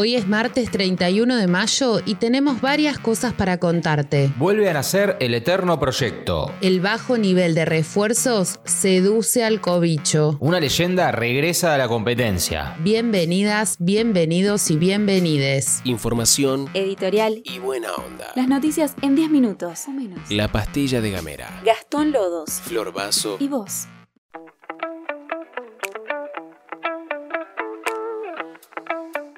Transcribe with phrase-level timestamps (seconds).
[0.00, 4.30] Hoy es martes 31 de mayo y tenemos varias cosas para contarte.
[4.36, 6.54] Vuelve a nacer el eterno proyecto.
[6.60, 10.36] El bajo nivel de refuerzos seduce al cobicho.
[10.38, 12.76] Una leyenda regresa a la competencia.
[12.78, 15.80] Bienvenidas, bienvenidos y bienvenides.
[15.82, 17.42] Información Editorial.
[17.42, 18.26] y buena onda.
[18.36, 20.30] Las noticias en 10 minutos o menos.
[20.30, 21.60] La pastilla de Gamera.
[21.64, 22.52] Gastón Lodos.
[22.62, 23.36] Flor Vaso.
[23.40, 23.88] Y vos.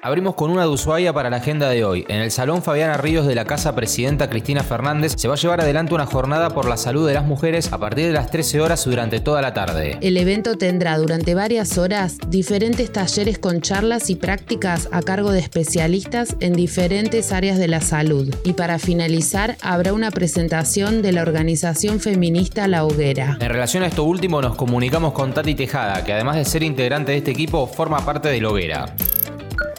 [0.03, 2.05] Abrimos con una de Ushuaia para la agenda de hoy.
[2.07, 5.61] En el Salón Fabiana Ríos de la Casa Presidenta Cristina Fernández se va a llevar
[5.61, 8.83] adelante una jornada por la salud de las mujeres a partir de las 13 horas
[8.83, 9.99] durante toda la tarde.
[10.01, 15.39] El evento tendrá durante varias horas diferentes talleres con charlas y prácticas a cargo de
[15.39, 18.33] especialistas en diferentes áreas de la salud.
[18.43, 23.37] Y para finalizar, habrá una presentación de la organización feminista La Hoguera.
[23.39, 27.11] En relación a esto último nos comunicamos con Tati Tejada, que además de ser integrante
[27.11, 28.95] de este equipo, forma parte de Loguera.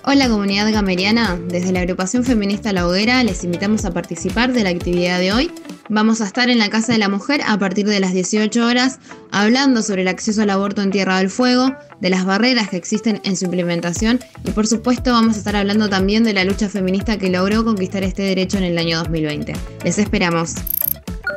[0.04, 4.70] Hola comunidad gameriana, desde la agrupación feminista La Hoguera les invitamos a participar de la
[4.70, 5.52] actividad de hoy.
[5.88, 8.98] Vamos a estar en la Casa de la Mujer a partir de las 18 horas
[9.30, 13.20] hablando sobre el acceso al aborto en Tierra del Fuego, de las barreras que existen
[13.22, 17.16] en su implementación y por supuesto vamos a estar hablando también de la lucha feminista
[17.16, 19.54] que logró conquistar este derecho en el año 2020.
[19.84, 20.56] Les esperamos.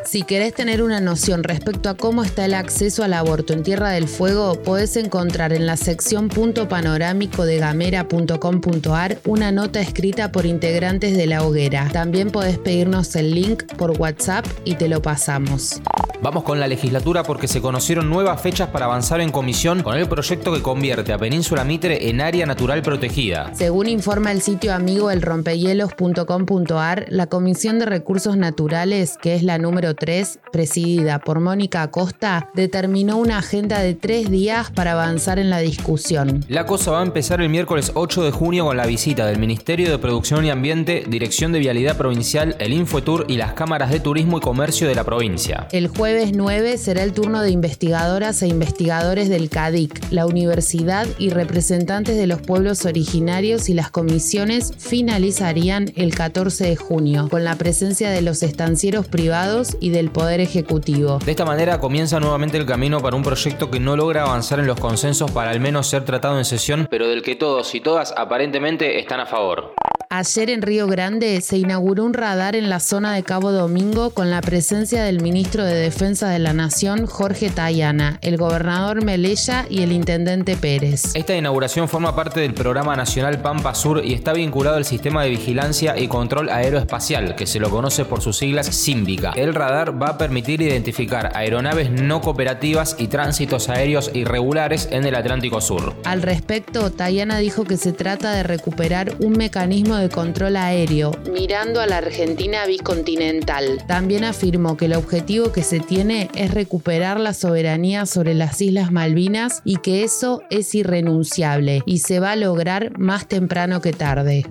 [0.05, 3.89] Si querés tener una noción respecto a cómo está el acceso al aborto en Tierra
[3.89, 10.45] del Fuego, podés encontrar en la sección punto panorámico de gamera.com.ar una nota escrita por
[10.45, 11.89] integrantes de la hoguera.
[11.91, 15.81] También podés pedirnos el link por WhatsApp y te lo pasamos.
[16.21, 20.07] Vamos con la legislatura porque se conocieron nuevas fechas para avanzar en comisión con el
[20.07, 23.51] proyecto que convierte a Península Mitre en área natural protegida.
[23.53, 29.94] Según informa el sitio amigo elrompehielos.com.ar, la Comisión de Recursos Naturales, que es la número
[29.95, 35.59] 3, presidida por Mónica Acosta, determinó una agenda de tres días para avanzar en la
[35.59, 36.45] discusión.
[36.47, 39.89] La cosa va a empezar el miércoles 8 de junio con la visita del Ministerio
[39.89, 44.37] de Producción y Ambiente, Dirección de Vialidad Provincial, el Infotour y las cámaras de turismo
[44.37, 45.67] y comercio de la provincia.
[45.71, 51.29] El jueves 9 será el turno de investigadoras e investigadores del CADIC, la universidad y
[51.29, 57.55] representantes de los pueblos originarios y las comisiones finalizarían el 14 de junio, con la
[57.55, 61.19] presencia de los estancieros privados y del Poder Ejecutivo.
[61.23, 64.67] De esta manera comienza nuevamente el camino para un proyecto que no logra avanzar en
[64.67, 68.13] los consensos para al menos ser tratado en sesión, pero del que todos y todas
[68.15, 69.73] aparentemente están a favor.
[70.17, 74.31] Ayer en Río Grande se inauguró un radar en la zona de Cabo Domingo con
[74.31, 79.81] la presencia del ministro de Defensa de la Nación, Jorge Tayana, el gobernador Melella y
[79.81, 81.13] el intendente Pérez.
[81.15, 85.31] Esta inauguración forma parte del programa nacional Pampa Sur y está vinculado al sistema de
[85.31, 89.33] vigilancia y control aeroespacial, que se lo conoce por sus siglas SIMBICA.
[89.35, 95.15] El radar va a permitir identificar aeronaves no cooperativas y tránsitos aéreos irregulares en el
[95.15, 95.93] Atlántico Sur.
[96.05, 101.81] Al respecto, Tayana dijo que se trata de recuperar un mecanismo de control aéreo, mirando
[101.81, 103.83] a la Argentina bicontinental.
[103.87, 108.91] También afirmó que el objetivo que se tiene es recuperar la soberanía sobre las Islas
[108.91, 114.45] Malvinas y que eso es irrenunciable y se va a lograr más temprano que tarde.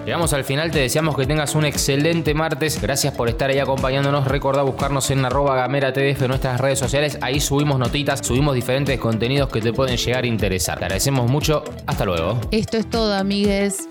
[0.06, 2.80] Llegamos al final, te deseamos que tengas un excelente martes.
[2.80, 4.28] Gracias por estar ahí acompañándonos.
[4.28, 7.18] Recordá buscarnos en arroba gamera TDF en nuestras redes sociales.
[7.22, 10.78] Ahí subimos notitas, subimos diferentes contenidos que te pueden llegar a interesar.
[10.78, 11.64] Te agradecemos mucho.
[11.88, 12.40] Hasta luego.
[12.52, 13.90] Esto es todo, amigues.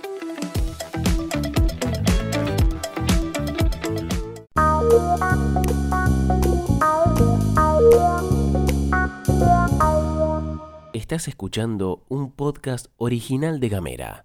[10.92, 14.22] Estás escuchando un podcast original de Gamera.